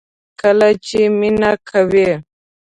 [0.39, 2.09] کله چې مینه کوئ